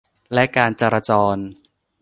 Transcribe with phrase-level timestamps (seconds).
[0.33, 1.37] และการจราจร